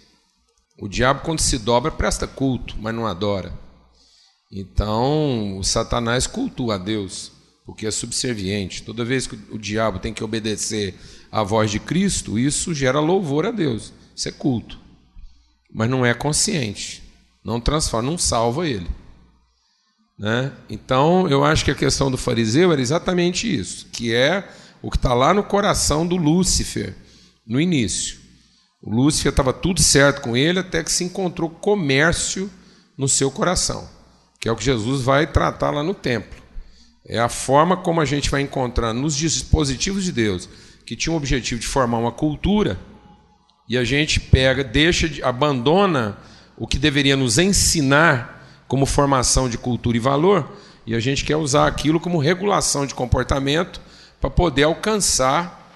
O 0.80 0.88
diabo, 0.88 1.22
quando 1.22 1.40
se 1.40 1.58
dobra, 1.58 1.90
presta 1.90 2.26
culto, 2.26 2.76
mas 2.78 2.94
não 2.94 3.06
adora. 3.06 3.52
Então, 4.50 5.58
o 5.58 5.64
Satanás 5.64 6.26
cultua 6.26 6.76
a 6.76 6.78
Deus, 6.78 7.32
porque 7.66 7.86
é 7.86 7.90
subserviente. 7.90 8.82
Toda 8.82 9.04
vez 9.04 9.26
que 9.26 9.38
o 9.50 9.58
diabo 9.58 9.98
tem 9.98 10.14
que 10.14 10.24
obedecer 10.24 10.94
à 11.30 11.42
voz 11.42 11.70
de 11.70 11.80
Cristo, 11.80 12.38
isso 12.38 12.74
gera 12.74 13.00
louvor 13.00 13.44
a 13.44 13.50
Deus. 13.50 13.92
Isso 14.14 14.28
é 14.28 14.32
culto. 14.32 14.78
Mas 15.72 15.90
não 15.90 16.06
é 16.06 16.14
consciente. 16.14 17.02
Não 17.44 17.60
transforma, 17.60 18.10
não 18.10 18.18
salva 18.18 18.66
ele. 18.66 18.88
Né? 20.18 20.52
Então, 20.68 21.28
eu 21.28 21.44
acho 21.44 21.64
que 21.64 21.70
a 21.70 21.76
questão 21.76 22.10
do 22.10 22.16
fariseu 22.16 22.72
era 22.72 22.80
exatamente 22.80 23.52
isso, 23.52 23.86
que 23.92 24.12
é 24.12 24.48
o 24.82 24.90
que 24.90 24.96
está 24.96 25.14
lá 25.14 25.34
no 25.34 25.42
coração 25.42 26.06
do 26.06 26.16
Lúcifer, 26.16 26.94
no 27.46 27.60
início. 27.60 28.18
O 28.82 28.94
Lúcifer 28.94 29.30
estava 29.30 29.52
tudo 29.52 29.82
certo 29.82 30.20
com 30.22 30.36
ele 30.36 30.60
até 30.60 30.84
que 30.84 30.92
se 30.92 31.04
encontrou 31.04 31.50
comércio 31.50 32.50
no 32.96 33.08
seu 33.08 33.30
coração, 33.30 33.88
que 34.40 34.48
é 34.48 34.52
o 34.52 34.56
que 34.56 34.64
Jesus 34.64 35.02
vai 35.02 35.26
tratar 35.26 35.70
lá 35.70 35.82
no 35.82 35.94
templo. 35.94 36.40
É 37.06 37.18
a 37.18 37.28
forma 37.28 37.76
como 37.76 38.00
a 38.00 38.04
gente 38.04 38.30
vai 38.30 38.42
encontrando 38.42 39.00
nos 39.00 39.16
dispositivos 39.16 40.04
de 40.04 40.12
Deus, 40.12 40.48
que 40.86 40.94
tinha 40.94 41.12
o 41.12 41.16
objetivo 41.16 41.60
de 41.60 41.66
formar 41.66 41.98
uma 41.98 42.12
cultura, 42.12 42.78
e 43.68 43.76
a 43.76 43.84
gente 43.84 44.20
pega, 44.20 44.64
deixa, 44.64 45.08
de, 45.08 45.22
abandona 45.22 46.16
o 46.56 46.66
que 46.66 46.78
deveria 46.78 47.16
nos 47.16 47.38
ensinar 47.38 48.64
como 48.66 48.86
formação 48.86 49.48
de 49.48 49.58
cultura 49.58 49.96
e 49.96 50.00
valor, 50.00 50.50
e 50.86 50.94
a 50.94 51.00
gente 51.00 51.24
quer 51.24 51.36
usar 51.36 51.66
aquilo 51.66 52.00
como 52.00 52.18
regulação 52.18 52.86
de 52.86 52.94
comportamento 52.94 53.80
para 54.20 54.30
poder 54.30 54.64
alcançar 54.64 55.70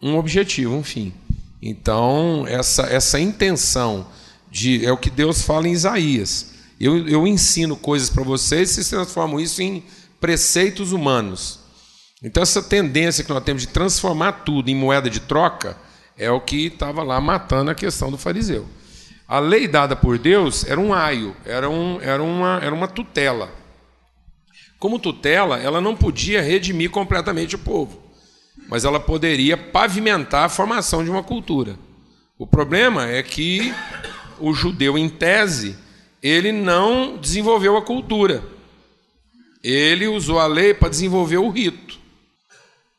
um 0.00 0.16
objetivo, 0.16 0.74
um 0.74 0.82
fim. 0.82 1.12
Então, 1.60 2.44
essa, 2.46 2.82
essa 2.82 3.18
intenção 3.18 4.06
de 4.50 4.84
é 4.84 4.92
o 4.92 4.96
que 4.96 5.10
Deus 5.10 5.42
fala 5.42 5.68
em 5.68 5.72
Isaías. 5.72 6.54
Eu, 6.80 7.08
eu 7.08 7.26
ensino 7.26 7.76
coisas 7.76 8.08
para 8.08 8.22
vocês, 8.22 8.70
vocês 8.70 8.88
transformam 8.88 9.40
isso 9.40 9.60
em 9.60 9.82
preceitos 10.20 10.92
humanos. 10.92 11.60
Então, 12.22 12.42
essa 12.42 12.62
tendência 12.62 13.24
que 13.24 13.32
nós 13.32 13.44
temos 13.44 13.62
de 13.62 13.68
transformar 13.68 14.44
tudo 14.44 14.68
em 14.68 14.74
moeda 14.74 15.10
de 15.10 15.20
troca 15.20 15.76
é 16.16 16.30
o 16.30 16.40
que 16.40 16.66
estava 16.66 17.02
lá 17.02 17.20
matando 17.20 17.70
a 17.70 17.74
questão 17.74 18.10
do 18.10 18.18
fariseu. 18.18 18.66
A 19.26 19.38
lei 19.38 19.68
dada 19.68 19.94
por 19.94 20.18
Deus 20.18 20.64
era 20.64 20.80
um 20.80 20.92
aio, 20.92 21.36
era, 21.44 21.68
um, 21.68 22.00
era, 22.00 22.22
uma, 22.22 22.60
era 22.62 22.74
uma 22.74 22.88
tutela. 22.88 23.50
Como 24.78 25.00
tutela, 25.00 25.58
ela 25.58 25.80
não 25.80 25.96
podia 25.96 26.40
redimir 26.40 26.90
completamente 26.90 27.56
o 27.56 27.58
povo, 27.58 28.00
mas 28.68 28.84
ela 28.84 29.00
poderia 29.00 29.56
pavimentar 29.56 30.44
a 30.44 30.48
formação 30.48 31.02
de 31.02 31.10
uma 31.10 31.22
cultura. 31.22 31.76
O 32.38 32.46
problema 32.46 33.08
é 33.08 33.20
que 33.20 33.74
o 34.38 34.54
judeu, 34.54 34.96
em 34.96 35.08
tese, 35.08 35.76
ele 36.22 36.52
não 36.52 37.16
desenvolveu 37.16 37.76
a 37.76 37.82
cultura. 37.82 38.44
Ele 39.64 40.06
usou 40.06 40.38
a 40.38 40.46
lei 40.46 40.72
para 40.72 40.88
desenvolver 40.88 41.38
o 41.38 41.48
rito. 41.48 41.98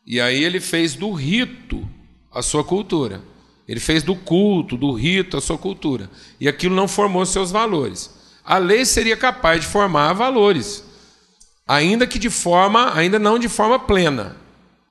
E 0.05 0.19
aí 0.19 0.43
ele 0.43 0.59
fez 0.59 0.95
do 0.95 1.13
rito 1.13 1.87
a 2.29 2.41
sua 2.41 2.63
cultura. 2.63 3.21
Ele 3.65 3.79
fez 3.79 4.03
do 4.03 4.15
culto, 4.15 4.75
do 4.75 4.91
rito, 4.91 5.37
a 5.37 5.41
sua 5.41 5.57
cultura. 5.57 6.09
E 6.41 6.49
aquilo 6.49 6.75
não 6.75 6.87
formou 6.87 7.25
seus 7.25 7.51
valores. 7.51 8.13
A 8.43 8.57
lei 8.57 8.83
seria 8.83 9.15
capaz 9.15 9.61
de 9.61 9.67
formar 9.67 10.11
valores 10.11 10.88
ainda 11.69 12.07
que 12.07 12.17
de 12.17 12.31
forma, 12.31 12.97
ainda 12.97 13.19
não 13.19 13.37
de 13.37 13.47
forma 13.47 13.77
plena, 13.77 14.35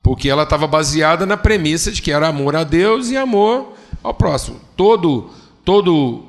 porque 0.00 0.28
ela 0.28 0.44
estava 0.44 0.64
baseada 0.68 1.26
na 1.26 1.37
premissa 1.37 1.90
de 1.90 2.00
que 2.00 2.12
era 2.12 2.28
amor 2.28 2.54
a 2.54 2.62
Deus 2.62 3.11
e 3.11 3.16
amor 3.16 3.75
ao 4.00 4.14
próximo. 4.14 4.61
Todo 4.76 5.28
todo 5.64 6.25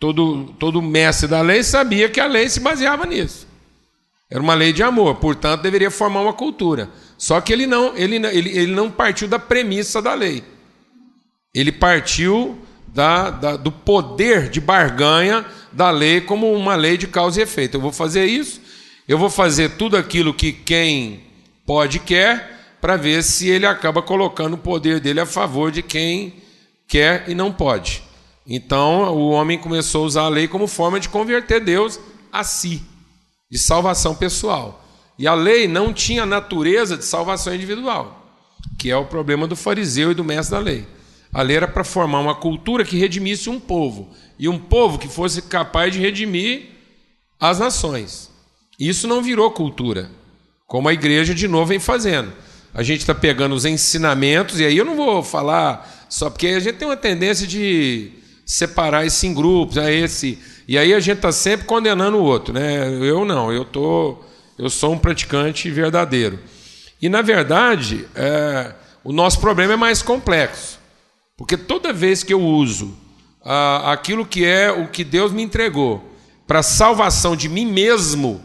todo 0.00 0.46
todo 0.58 0.82
mestre 0.82 1.28
da 1.28 1.40
lei 1.40 1.62
sabia 1.62 2.08
que 2.08 2.18
a 2.18 2.26
lei 2.26 2.48
se 2.48 2.58
baseava 2.58 3.06
nisso. 3.06 3.46
Era 4.28 4.42
uma 4.42 4.54
lei 4.54 4.72
de 4.72 4.82
amor, 4.82 5.14
portanto 5.14 5.62
deveria 5.62 5.92
formar 5.92 6.22
uma 6.22 6.32
cultura. 6.32 6.90
Só 7.16 7.40
que 7.40 7.52
ele 7.52 7.68
não 7.68 7.96
ele, 7.96 8.16
ele, 8.16 8.58
ele 8.58 8.74
não 8.74 8.90
partiu 8.90 9.28
da 9.28 9.38
premissa 9.38 10.02
da 10.02 10.12
lei. 10.12 10.42
Ele 11.54 11.70
partiu 11.70 12.58
da, 12.88 13.30
da, 13.30 13.56
do 13.56 13.70
poder 13.70 14.48
de 14.48 14.60
barganha 14.60 15.46
da 15.72 15.88
lei 15.90 16.20
como 16.20 16.52
uma 16.52 16.74
lei 16.74 16.96
de 16.96 17.06
causa 17.06 17.38
e 17.38 17.44
efeito. 17.44 17.76
Eu 17.76 17.80
vou 17.80 17.92
fazer 17.92 18.26
isso, 18.26 18.60
eu 19.08 19.16
vou 19.16 19.30
fazer 19.30 19.70
tudo 19.70 19.96
aquilo 19.96 20.34
que 20.34 20.52
quem 20.52 21.22
pode 21.64 21.98
quer, 21.98 22.76
para 22.80 22.96
ver 22.96 23.24
se 23.24 23.48
ele 23.48 23.66
acaba 23.66 24.00
colocando 24.02 24.54
o 24.54 24.58
poder 24.58 25.00
dele 25.00 25.20
a 25.20 25.26
favor 25.26 25.72
de 25.72 25.82
quem 25.82 26.34
quer 26.86 27.28
e 27.28 27.34
não 27.34 27.52
pode. 27.52 28.02
Então 28.46 29.12
o 29.14 29.30
homem 29.30 29.58
começou 29.58 30.02
a 30.04 30.06
usar 30.06 30.22
a 30.22 30.28
lei 30.28 30.46
como 30.46 30.66
forma 30.66 31.00
de 31.00 31.08
converter 31.08 31.60
Deus 31.60 31.98
a 32.32 32.44
si, 32.44 32.82
de 33.50 33.58
salvação 33.58 34.14
pessoal. 34.14 34.84
E 35.18 35.26
a 35.26 35.34
lei 35.34 35.66
não 35.66 35.92
tinha 35.92 36.24
natureza 36.24 36.96
de 36.96 37.04
salvação 37.04 37.54
individual, 37.54 38.24
que 38.78 38.90
é 38.90 38.96
o 38.96 39.06
problema 39.06 39.46
do 39.48 39.56
fariseu 39.56 40.12
e 40.12 40.14
do 40.14 40.22
mestre 40.22 40.56
da 40.56 40.62
lei. 40.62 40.86
A 41.32 41.42
lei 41.42 41.56
era 41.56 41.68
para 41.68 41.82
formar 41.82 42.20
uma 42.20 42.34
cultura 42.34 42.84
que 42.84 42.96
redimisse 42.96 43.50
um 43.50 43.58
povo, 43.58 44.08
e 44.38 44.48
um 44.48 44.58
povo 44.58 44.98
que 44.98 45.08
fosse 45.08 45.42
capaz 45.42 45.92
de 45.92 45.98
redimir 45.98 46.68
as 47.40 47.58
nações. 47.58 48.30
Isso 48.78 49.08
não 49.08 49.22
virou 49.22 49.50
cultura, 49.50 50.10
como 50.66 50.88
a 50.88 50.92
igreja 50.92 51.34
de 51.34 51.48
novo 51.48 51.66
vem 51.66 51.80
fazendo. 51.80 52.32
A 52.72 52.82
gente 52.82 53.00
está 53.00 53.14
pegando 53.14 53.54
os 53.54 53.64
ensinamentos, 53.64 54.60
e 54.60 54.64
aí 54.64 54.76
eu 54.76 54.84
não 54.84 54.94
vou 54.94 55.22
falar 55.22 56.06
só 56.08 56.30
porque 56.30 56.48
a 56.48 56.60
gente 56.60 56.76
tem 56.76 56.86
uma 56.86 56.96
tendência 56.96 57.46
de 57.46 58.12
separar 58.46 59.04
isso 59.04 59.26
em 59.26 59.34
grupos, 59.34 59.76
é 59.76 59.92
esse. 59.92 60.38
E 60.66 60.78
aí 60.78 60.94
a 60.94 61.00
gente 61.00 61.16
está 61.16 61.32
sempre 61.32 61.66
condenando 61.66 62.18
o 62.18 62.22
outro, 62.22 62.54
né? 62.54 62.88
Eu 63.02 63.24
não, 63.24 63.52
eu 63.52 63.64
tô, 63.64 64.18
eu 64.58 64.70
sou 64.70 64.92
um 64.92 64.98
praticante 64.98 65.70
verdadeiro. 65.70 66.38
E 67.00 67.08
na 67.08 67.20
verdade, 67.20 68.06
é, 68.14 68.74
o 69.02 69.12
nosso 69.12 69.40
problema 69.40 69.74
é 69.74 69.76
mais 69.76 70.02
complexo, 70.02 70.78
porque 71.36 71.56
toda 71.56 71.92
vez 71.92 72.22
que 72.22 72.32
eu 72.32 72.40
uso 72.40 72.96
ah, 73.44 73.92
aquilo 73.92 74.26
que 74.26 74.44
é 74.44 74.70
o 74.70 74.88
que 74.88 75.04
Deus 75.04 75.32
me 75.32 75.42
entregou 75.42 76.04
para 76.46 76.62
salvação 76.62 77.36
de 77.36 77.48
mim 77.48 77.66
mesmo, 77.66 78.42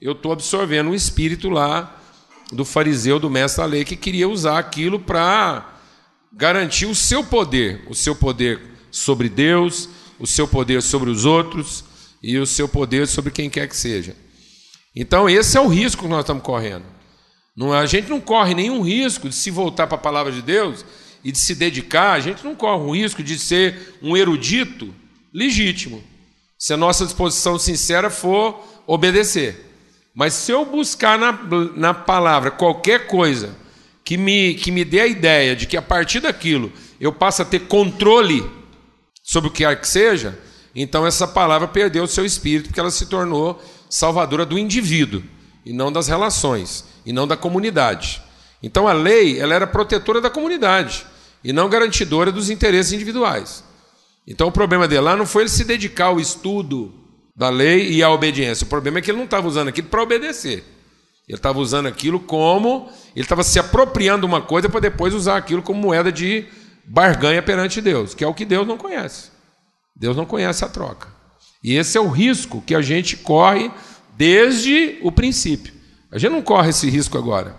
eu 0.00 0.12
estou 0.12 0.32
absorvendo 0.32 0.90
o 0.90 0.94
espírito 0.94 1.48
lá 1.48 2.00
do 2.52 2.64
fariseu, 2.64 3.18
do 3.18 3.30
mestre 3.30 3.62
da 3.62 3.66
lei, 3.66 3.84
que 3.84 3.96
queria 3.96 4.28
usar 4.28 4.58
aquilo 4.58 4.98
para 5.00 5.74
garantir 6.32 6.86
o 6.86 6.94
seu 6.94 7.24
poder, 7.24 7.84
o 7.88 7.94
seu 7.94 8.14
poder 8.14 8.60
sobre 8.90 9.28
Deus, 9.28 9.88
o 10.18 10.26
seu 10.26 10.46
poder 10.46 10.82
sobre 10.82 11.10
os 11.10 11.24
outros 11.24 11.84
e 12.22 12.38
o 12.38 12.46
seu 12.46 12.68
poder 12.68 13.06
sobre 13.06 13.30
quem 13.30 13.50
quer 13.50 13.68
que 13.68 13.76
seja. 13.76 14.16
Então, 14.94 15.28
esse 15.28 15.56
é 15.56 15.60
o 15.60 15.68
risco 15.68 16.02
que 16.02 16.08
nós 16.08 16.20
estamos 16.20 16.42
correndo. 16.42 16.84
Não, 17.56 17.72
a 17.72 17.86
gente 17.86 18.08
não 18.08 18.20
corre 18.20 18.54
nenhum 18.54 18.82
risco 18.82 19.28
de 19.28 19.34
se 19.34 19.50
voltar 19.50 19.86
para 19.86 19.96
a 19.96 20.00
palavra 20.00 20.32
de 20.32 20.42
Deus 20.42 20.84
e 21.22 21.32
de 21.32 21.38
se 21.38 21.54
dedicar, 21.54 22.12
a 22.12 22.20
gente 22.20 22.44
não 22.44 22.54
corre 22.54 22.84
o 22.84 22.94
risco 22.94 23.22
de 23.22 23.38
ser 23.38 23.96
um 24.02 24.16
erudito 24.16 24.94
legítimo, 25.32 26.02
se 26.58 26.72
a 26.72 26.76
nossa 26.76 27.04
disposição 27.04 27.58
sincera 27.58 28.10
for 28.10 28.62
obedecer. 28.86 29.73
Mas 30.14 30.34
se 30.34 30.52
eu 30.52 30.64
buscar 30.64 31.18
na, 31.18 31.32
na 31.74 31.92
palavra 31.92 32.50
qualquer 32.50 33.08
coisa 33.08 33.56
que 34.04 34.16
me, 34.16 34.54
que 34.54 34.70
me 34.70 34.84
dê 34.84 35.00
a 35.00 35.06
ideia 35.06 35.56
de 35.56 35.66
que 35.66 35.76
a 35.76 35.82
partir 35.82 36.20
daquilo 36.20 36.70
eu 37.00 37.12
passo 37.12 37.42
a 37.42 37.44
ter 37.44 37.60
controle 37.60 38.48
sobre 39.22 39.48
o 39.48 39.52
que 39.52 39.64
quer 39.64 39.80
que 39.80 39.88
seja, 39.88 40.38
então 40.74 41.06
essa 41.06 41.26
palavra 41.26 41.66
perdeu 41.66 42.04
o 42.04 42.08
seu 42.08 42.24
espírito, 42.24 42.68
porque 42.68 42.80
ela 42.80 42.90
se 42.90 43.06
tornou 43.06 43.62
salvadora 43.88 44.44
do 44.44 44.58
indivíduo, 44.58 45.22
e 45.64 45.72
não 45.72 45.90
das 45.90 46.08
relações, 46.08 46.84
e 47.06 47.12
não 47.12 47.26
da 47.26 47.36
comunidade. 47.36 48.22
Então 48.62 48.86
a 48.86 48.92
lei 48.92 49.38
ela 49.40 49.54
era 49.54 49.66
protetora 49.66 50.20
da 50.20 50.30
comunidade, 50.30 51.06
e 51.42 51.52
não 51.52 51.68
garantidora 51.68 52.30
dos 52.30 52.50
interesses 52.50 52.92
individuais. 52.92 53.64
Então 54.26 54.48
o 54.48 54.52
problema 54.52 54.86
dele 54.86 55.02
lá 55.02 55.16
não 55.16 55.26
foi 55.26 55.42
ele 55.42 55.50
se 55.50 55.64
dedicar 55.64 56.06
ao 56.06 56.20
estudo 56.20 57.03
da 57.34 57.48
lei 57.48 57.90
e 57.90 58.02
a 58.02 58.10
obediência. 58.10 58.64
O 58.64 58.68
problema 58.68 58.98
é 58.98 59.02
que 59.02 59.10
ele 59.10 59.18
não 59.18 59.24
estava 59.24 59.46
usando 59.48 59.68
aquilo 59.68 59.88
para 59.88 60.02
obedecer. 60.02 60.64
Ele 61.28 61.38
estava 61.38 61.58
usando 61.58 61.86
aquilo 61.86 62.20
como. 62.20 62.90
Ele 63.14 63.24
estava 63.24 63.42
se 63.42 63.58
apropriando 63.58 64.20
de 64.20 64.26
uma 64.26 64.42
coisa 64.42 64.68
para 64.68 64.80
depois 64.80 65.14
usar 65.14 65.36
aquilo 65.36 65.62
como 65.62 65.80
moeda 65.80 66.12
de 66.12 66.46
barganha 66.84 67.42
perante 67.42 67.80
Deus, 67.80 68.14
que 68.14 68.22
é 68.22 68.26
o 68.26 68.34
que 68.34 68.44
Deus 68.44 68.66
não 68.66 68.76
conhece. 68.76 69.30
Deus 69.96 70.16
não 70.16 70.26
conhece 70.26 70.64
a 70.64 70.68
troca. 70.68 71.08
E 71.62 71.74
esse 71.76 71.96
é 71.96 72.00
o 72.00 72.08
risco 72.08 72.62
que 72.66 72.74
a 72.74 72.82
gente 72.82 73.16
corre 73.16 73.70
desde 74.16 74.98
o 75.02 75.10
princípio. 75.10 75.72
A 76.12 76.18
gente 76.18 76.32
não 76.32 76.42
corre 76.42 76.70
esse 76.70 76.88
risco 76.90 77.16
agora. 77.16 77.56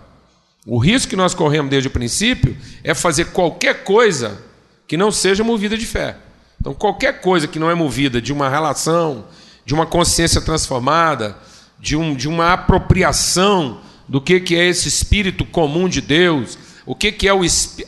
O 0.66 0.78
risco 0.78 1.10
que 1.10 1.16
nós 1.16 1.34
corremos 1.34 1.70
desde 1.70 1.88
o 1.88 1.92
princípio 1.92 2.56
é 2.82 2.94
fazer 2.94 3.26
qualquer 3.26 3.84
coisa 3.84 4.42
que 4.86 4.96
não 4.96 5.10
seja 5.10 5.44
movida 5.44 5.76
de 5.76 5.86
fé. 5.86 6.16
Então, 6.60 6.72
qualquer 6.72 7.20
coisa 7.20 7.46
que 7.46 7.58
não 7.58 7.70
é 7.70 7.74
movida 7.74 8.20
de 8.20 8.32
uma 8.32 8.48
relação, 8.48 9.26
de 9.66 9.74
uma 9.74 9.84
consciência 9.84 10.40
transformada, 10.40 11.36
de, 11.78 11.96
um, 11.96 12.14
de 12.14 12.28
uma 12.28 12.52
apropriação 12.52 13.80
do 14.08 14.20
que, 14.20 14.38
que 14.38 14.54
é 14.54 14.68
esse 14.68 14.86
espírito 14.86 15.44
comum 15.44 15.88
de 15.88 16.00
Deus, 16.00 16.56
o 16.86 16.94
que, 16.94 17.10
que 17.10 17.26
é 17.26 17.34
o, 17.34 17.40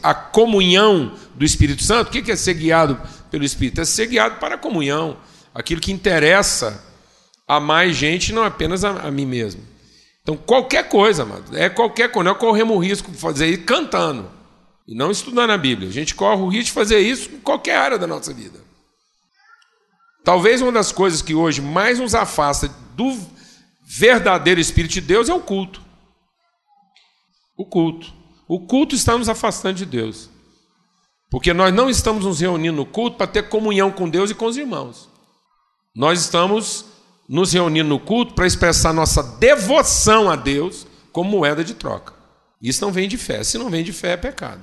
a 0.02 0.12
comunhão 0.12 1.14
do 1.36 1.44
Espírito 1.44 1.84
Santo, 1.84 2.08
o 2.08 2.10
que, 2.10 2.20
que 2.20 2.32
é 2.32 2.36
ser 2.36 2.54
guiado 2.54 3.00
pelo 3.30 3.44
Espírito? 3.44 3.80
É 3.80 3.84
ser 3.84 4.08
guiado 4.08 4.40
para 4.40 4.56
a 4.56 4.58
comunhão, 4.58 5.16
aquilo 5.54 5.80
que 5.80 5.92
interessa 5.92 6.84
a 7.46 7.60
mais 7.60 7.96
gente, 7.96 8.32
não 8.32 8.42
apenas 8.42 8.82
a, 8.82 8.90
a 8.90 9.10
mim 9.10 9.24
mesmo. 9.24 9.62
Então, 10.20 10.36
qualquer 10.36 10.88
coisa, 10.88 11.22
amado, 11.22 11.56
é 11.56 11.70
qualquer 11.70 12.10
coisa. 12.10 12.28
Nós 12.28 12.38
corremos 12.38 12.76
o 12.76 12.80
risco 12.80 13.10
de 13.10 13.16
fazer 13.16 13.46
isso 13.46 13.62
cantando 13.62 14.28
e 14.86 14.94
não 14.96 15.12
estudando 15.12 15.50
a 15.50 15.56
Bíblia. 15.56 15.88
A 15.88 15.92
gente 15.92 16.14
corre 16.14 16.42
o 16.42 16.48
risco 16.48 16.66
de 16.66 16.72
fazer 16.72 16.98
isso 16.98 17.30
em 17.32 17.38
qualquer 17.38 17.76
área 17.78 17.98
da 17.98 18.06
nossa 18.06 18.34
vida. 18.34 18.67
Talvez 20.28 20.60
uma 20.60 20.70
das 20.70 20.92
coisas 20.92 21.22
que 21.22 21.34
hoje 21.34 21.62
mais 21.62 21.98
nos 21.98 22.14
afasta 22.14 22.68
do 22.94 23.18
verdadeiro 23.82 24.60
Espírito 24.60 24.92
de 24.92 25.00
Deus 25.00 25.30
é 25.30 25.32
o 25.32 25.40
culto. 25.40 25.80
O 27.56 27.64
culto. 27.64 28.12
O 28.46 28.60
culto 28.60 28.94
está 28.94 29.16
nos 29.16 29.30
afastando 29.30 29.78
de 29.78 29.86
Deus. 29.86 30.28
Porque 31.30 31.54
nós 31.54 31.72
não 31.72 31.88
estamos 31.88 32.26
nos 32.26 32.40
reunindo 32.40 32.76
no 32.76 32.84
culto 32.84 33.16
para 33.16 33.26
ter 33.26 33.48
comunhão 33.48 33.90
com 33.90 34.06
Deus 34.06 34.30
e 34.30 34.34
com 34.34 34.44
os 34.44 34.58
irmãos. 34.58 35.08
Nós 35.96 36.20
estamos 36.20 36.84
nos 37.26 37.54
reunindo 37.54 37.88
no 37.88 37.98
culto 37.98 38.34
para 38.34 38.46
expressar 38.46 38.92
nossa 38.92 39.22
devoção 39.22 40.28
a 40.28 40.36
Deus 40.36 40.86
como 41.10 41.30
moeda 41.30 41.64
de 41.64 41.72
troca. 41.72 42.12
Isso 42.60 42.84
não 42.84 42.92
vem 42.92 43.08
de 43.08 43.16
fé. 43.16 43.42
Se 43.42 43.56
não 43.56 43.70
vem 43.70 43.82
de 43.82 43.94
fé, 43.94 44.12
é 44.12 44.16
pecado. 44.18 44.60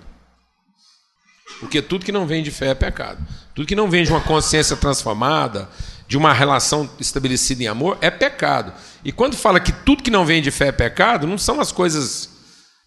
Porque 1.59 1.81
tudo 1.81 2.05
que 2.05 2.11
não 2.11 2.27
vem 2.27 2.43
de 2.43 2.51
fé 2.51 2.67
é 2.69 2.75
pecado. 2.75 3.25
Tudo 3.53 3.67
que 3.67 3.75
não 3.75 3.89
vem 3.89 4.03
de 4.03 4.11
uma 4.11 4.21
consciência 4.21 4.75
transformada, 4.75 5.69
de 6.07 6.17
uma 6.17 6.33
relação 6.33 6.89
estabelecida 6.99 7.63
em 7.63 7.67
amor, 7.67 7.97
é 8.01 8.09
pecado. 8.09 8.73
E 9.03 9.11
quando 9.11 9.35
fala 9.35 9.59
que 9.59 9.71
tudo 9.71 10.03
que 10.03 10.11
não 10.11 10.25
vem 10.25 10.41
de 10.41 10.51
fé 10.51 10.67
é 10.67 10.71
pecado, 10.71 11.27
não 11.27 11.37
são 11.37 11.59
as 11.59 11.71
coisas 11.71 12.29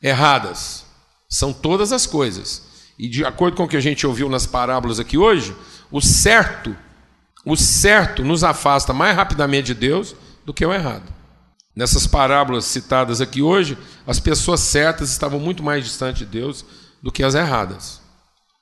erradas, 0.03 0.85
são 1.29 1.53
todas 1.53 1.93
as 1.93 2.07
coisas. 2.07 2.63
E 2.99 3.09
de 3.09 3.25
acordo 3.25 3.57
com 3.57 3.65
o 3.65 3.69
que 3.69 3.77
a 3.77 3.81
gente 3.81 4.07
ouviu 4.07 4.29
nas 4.29 4.47
parábolas 4.47 4.99
aqui 4.99 5.17
hoje, 5.17 5.55
o 5.91 6.01
certo, 6.01 6.77
o 7.45 7.57
certo 7.57 8.25
nos 8.25 8.45
afasta 8.45 8.93
mais 8.93 9.17
rapidamente 9.17 9.69
de 9.69 9.75
Deus 9.75 10.15
do 10.45 10.53
que 10.53 10.67
o 10.67 10.73
errado. 10.73 11.15
Nessas 11.75 12.07
parábolas 12.09 12.65
citadas 12.65 13.21
aqui 13.21 13.41
hoje, 13.41 13.79
as 14.05 14.19
pessoas 14.19 14.61
certas 14.61 15.11
estavam 15.11 15.39
muito 15.39 15.63
mais 15.63 15.85
distantes 15.85 16.19
de 16.19 16.27
Deus 16.27 16.65
do 17.01 17.13
que 17.13 17.23
as 17.23 17.37
erradas. 17.37 18.01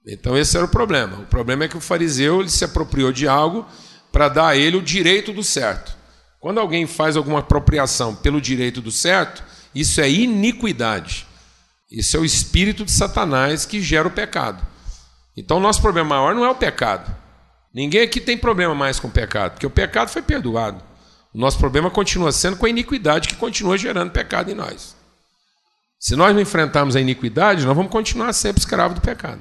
Então 0.06 0.36
esse 0.36 0.56
era 0.56 0.64
o 0.64 0.68
problema. 0.68 1.18
O 1.18 1.26
problema 1.26 1.64
é 1.64 1.68
que 1.68 1.76
o 1.76 1.80
fariseu 1.80 2.40
ele 2.40 2.50
se 2.50 2.64
apropriou 2.64 3.12
de 3.12 3.26
algo 3.26 3.66
para 4.12 4.28
dar 4.28 4.48
a 4.48 4.56
ele 4.56 4.76
o 4.76 4.82
direito 4.82 5.32
do 5.32 5.42
certo. 5.42 5.96
Quando 6.40 6.60
alguém 6.60 6.86
faz 6.86 7.16
alguma 7.16 7.40
apropriação 7.40 8.14
pelo 8.14 8.40
direito 8.40 8.80
do 8.80 8.92
certo, 8.92 9.42
isso 9.74 10.00
é 10.00 10.08
iniquidade. 10.08 11.26
Isso 11.90 12.16
é 12.16 12.20
o 12.20 12.24
espírito 12.24 12.84
de 12.84 12.92
Satanás 12.92 13.64
que 13.64 13.80
gera 13.80 14.08
o 14.08 14.10
pecado. 14.10 14.64
Então, 15.36 15.58
o 15.58 15.60
nosso 15.60 15.82
problema 15.82 16.10
maior 16.10 16.34
não 16.34 16.44
é 16.44 16.50
o 16.50 16.54
pecado. 16.54 17.14
Ninguém 17.74 18.02
aqui 18.02 18.20
tem 18.20 18.38
problema 18.38 18.74
mais 18.74 18.98
com 18.98 19.08
o 19.08 19.10
pecado, 19.10 19.52
porque 19.52 19.66
o 19.66 19.70
pecado 19.70 20.08
foi 20.08 20.22
perdoado. 20.22 20.82
O 21.34 21.38
nosso 21.38 21.58
problema 21.58 21.90
continua 21.90 22.32
sendo 22.32 22.56
com 22.56 22.64
a 22.64 22.70
iniquidade 22.70 23.28
que 23.28 23.36
continua 23.36 23.76
gerando 23.76 24.10
pecado 24.10 24.50
em 24.50 24.54
nós. 24.54 24.96
Se 26.00 26.16
nós 26.16 26.34
não 26.34 26.40
enfrentarmos 26.40 26.96
a 26.96 27.00
iniquidade, 27.00 27.66
nós 27.66 27.76
vamos 27.76 27.92
continuar 27.92 28.32
sempre 28.32 28.60
escravos 28.60 28.94
do 28.94 29.02
pecado. 29.02 29.40